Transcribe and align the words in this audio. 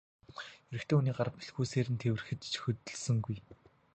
Эрэгтэй 0.73 0.95
хүний 0.97 1.15
гар 1.17 1.29
бэлхүүсээр 1.33 1.87
нь 1.91 2.01
тэврэхэд 2.01 2.41
ч 2.51 2.53
хөдөлсөнгүй. 2.61 3.37